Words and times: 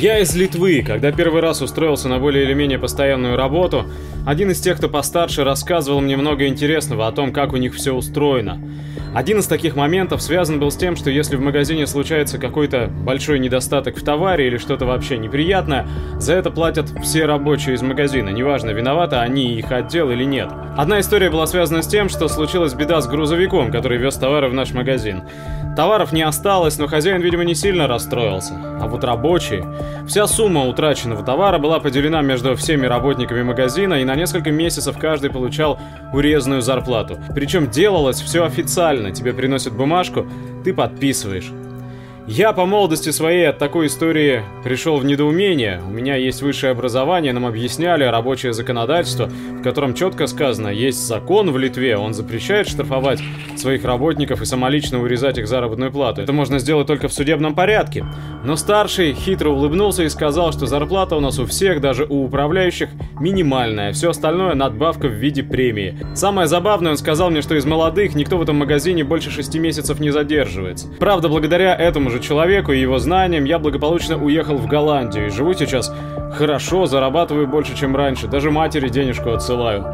Я 0.00 0.18
из 0.18 0.34
Литвы. 0.34 0.82
Когда 0.82 1.12
первый 1.12 1.42
раз 1.42 1.60
устроился 1.60 2.08
на 2.08 2.18
более 2.18 2.44
или 2.44 2.54
менее 2.54 2.78
постоянную 2.78 3.36
работу, 3.36 3.84
один 4.26 4.50
из 4.50 4.58
тех, 4.58 4.78
кто 4.78 4.88
постарше, 4.88 5.44
рассказывал 5.44 6.00
мне 6.00 6.16
много 6.16 6.46
интересного 6.46 7.06
о 7.06 7.12
том, 7.12 7.34
как 7.34 7.52
у 7.52 7.58
них 7.58 7.74
все 7.74 7.92
устроено. 7.92 8.58
Один 9.12 9.40
из 9.40 9.48
таких 9.48 9.74
моментов 9.74 10.22
связан 10.22 10.60
был 10.60 10.70
с 10.70 10.76
тем, 10.76 10.94
что 10.94 11.10
если 11.10 11.34
в 11.34 11.40
магазине 11.40 11.88
случается 11.88 12.38
какой-то 12.38 12.88
большой 12.88 13.40
недостаток 13.40 13.96
в 13.96 14.04
товаре 14.04 14.46
или 14.46 14.56
что-то 14.56 14.86
вообще 14.86 15.18
неприятное, 15.18 15.88
за 16.18 16.34
это 16.34 16.50
платят 16.52 16.90
все 17.02 17.26
рабочие 17.26 17.74
из 17.74 17.82
магазина, 17.82 18.28
неважно, 18.28 18.70
виноваты 18.70 19.16
они 19.16 19.54
их 19.54 19.72
отдел 19.72 20.10
или 20.10 20.22
нет. 20.22 20.48
Одна 20.76 21.00
история 21.00 21.28
была 21.28 21.48
связана 21.48 21.82
с 21.82 21.88
тем, 21.88 22.08
что 22.08 22.28
случилась 22.28 22.74
беда 22.74 23.00
с 23.00 23.08
грузовиком, 23.08 23.72
который 23.72 23.98
вез 23.98 24.14
товары 24.14 24.48
в 24.48 24.54
наш 24.54 24.70
магазин. 24.72 25.22
Товаров 25.76 26.12
не 26.12 26.22
осталось, 26.22 26.78
но 26.78 26.86
хозяин, 26.86 27.20
видимо, 27.20 27.44
не 27.44 27.54
сильно 27.54 27.88
расстроился. 27.88 28.54
А 28.80 28.86
вот 28.86 29.02
рабочие... 29.02 29.66
Вся 30.10 30.26
сумма 30.26 30.64
утраченного 30.64 31.22
товара 31.22 31.58
была 31.60 31.78
поделена 31.78 32.20
между 32.20 32.56
всеми 32.56 32.84
работниками 32.84 33.44
магазина, 33.44 33.94
и 33.94 34.04
на 34.04 34.16
несколько 34.16 34.50
месяцев 34.50 34.98
каждый 34.98 35.30
получал 35.30 35.78
урезанную 36.12 36.62
зарплату. 36.62 37.16
Причем 37.32 37.70
делалось 37.70 38.20
все 38.20 38.44
официально. 38.44 39.12
Тебе 39.12 39.32
приносят 39.32 39.72
бумажку, 39.72 40.26
ты 40.64 40.74
подписываешь. 40.74 41.52
Я 42.26 42.52
по 42.52 42.66
молодости 42.66 43.10
своей 43.10 43.48
от 43.48 43.58
такой 43.58 43.86
истории 43.86 44.42
пришел 44.62 44.98
в 44.98 45.04
недоумение. 45.04 45.80
У 45.86 45.90
меня 45.90 46.16
есть 46.16 46.42
высшее 46.42 46.72
образование, 46.72 47.32
нам 47.32 47.46
объясняли 47.46 48.04
рабочее 48.04 48.52
законодательство, 48.52 49.26
в 49.26 49.62
котором 49.62 49.94
четко 49.94 50.26
сказано, 50.26 50.68
есть 50.68 51.06
закон 51.06 51.50
в 51.50 51.58
Литве, 51.58 51.96
он 51.96 52.14
запрещает 52.14 52.68
штрафовать 52.68 53.20
своих 53.56 53.84
работников 53.84 54.42
и 54.42 54.46
самолично 54.46 55.02
урезать 55.02 55.38
их 55.38 55.48
заработную 55.48 55.90
плату. 55.90 56.20
Это 56.20 56.32
можно 56.32 56.58
сделать 56.58 56.86
только 56.86 57.08
в 57.08 57.12
судебном 57.12 57.54
порядке. 57.54 58.04
Но 58.44 58.56
старший 58.56 59.12
хитро 59.12 59.50
улыбнулся 59.50 60.02
и 60.02 60.08
сказал, 60.08 60.52
что 60.52 60.66
зарплата 60.66 61.16
у 61.16 61.20
нас 61.20 61.38
у 61.38 61.46
всех, 61.46 61.80
даже 61.80 62.04
у 62.04 62.24
управляющих, 62.24 62.90
минимальная, 63.18 63.92
все 63.92 64.10
остальное 64.10 64.54
надбавка 64.54 65.08
в 65.08 65.12
виде 65.12 65.42
премии. 65.42 65.98
Самое 66.14 66.46
забавное, 66.46 66.92
он 66.92 66.98
сказал 66.98 67.30
мне, 67.30 67.42
что 67.42 67.56
из 67.56 67.64
молодых 67.64 68.14
никто 68.14 68.38
в 68.38 68.42
этом 68.42 68.56
магазине 68.56 69.04
больше 69.04 69.30
шести 69.30 69.58
месяцев 69.58 70.00
не 70.00 70.10
задерживается. 70.10 70.88
Правда, 70.98 71.28
благодаря 71.28 71.74
этому 71.74 72.09
же 72.10 72.20
человеку 72.20 72.72
и 72.72 72.80
его 72.80 72.98
знаниям 72.98 73.44
я 73.44 73.58
благополучно 73.58 74.16
уехал 74.16 74.56
в 74.56 74.66
Голландию 74.66 75.26
и 75.26 75.30
живу 75.30 75.54
сейчас 75.54 75.92
хорошо, 76.32 76.86
зарабатываю 76.86 77.46
больше, 77.46 77.76
чем 77.76 77.96
раньше, 77.96 78.26
даже 78.26 78.50
матери 78.50 78.88
денежку 78.88 79.30
отсылаю. 79.30 79.84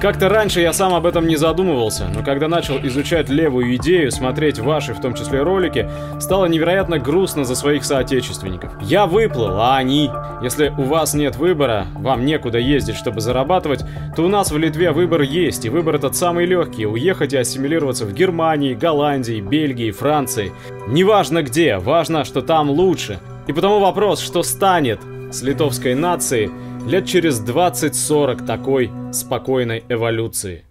Как-то 0.00 0.28
раньше 0.28 0.60
я 0.60 0.74
сам 0.74 0.92
об 0.92 1.06
этом 1.06 1.26
не 1.26 1.36
задумывался, 1.36 2.08
но 2.14 2.22
когда 2.22 2.48
начал 2.48 2.76
изучать 2.86 3.30
левую 3.30 3.76
идею, 3.76 4.12
смотреть 4.12 4.58
ваши, 4.58 4.92
в 4.92 5.00
том 5.00 5.14
числе 5.14 5.42
ролики, 5.42 5.88
стало 6.20 6.44
невероятно 6.46 6.98
грустно 6.98 7.44
за 7.44 7.54
своих 7.54 7.82
соотечественников. 7.82 8.72
Я 8.82 9.06
выплыл, 9.06 9.58
а 9.58 9.78
они? 9.78 10.10
Если 10.42 10.68
у 10.68 10.82
вас 10.82 11.14
нет 11.14 11.36
выбора, 11.36 11.86
вам 11.94 12.26
некуда 12.26 12.58
ездить, 12.58 12.96
чтобы 12.96 13.22
зарабатывать, 13.22 13.84
то 14.14 14.22
у 14.22 14.28
нас 14.28 14.52
в 14.52 14.58
Литве 14.58 14.92
выбор 14.92 15.22
есть, 15.22 15.64
и 15.64 15.70
выбор 15.70 15.94
этот 15.94 16.14
самый 16.14 16.44
легкий– 16.44 16.86
уехать 16.86 17.32
и 17.32 17.38
ассимилироваться 17.38 18.04
в 18.04 18.12
Германии, 18.12 18.74
Голландии, 18.74 19.40
Бельгии, 19.40 19.92
Франции. 19.92 20.52
Неважно 20.88 21.42
где, 21.42 21.78
важно, 21.78 22.24
что 22.24 22.42
там 22.42 22.68
лучше. 22.68 23.18
И 23.46 23.54
потому 23.54 23.80
вопрос, 23.80 24.20
что 24.20 24.42
станет 24.42 25.00
с 25.30 25.42
литовской 25.42 25.94
нацией– 25.94 26.50
лет 26.86 27.04
через 27.06 27.40
20-40 27.42 28.46
такой 28.46 28.90
спокойной 29.12 29.84
эволюции. 29.88 30.64